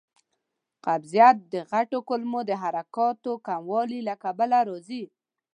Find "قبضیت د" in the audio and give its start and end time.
0.85-1.55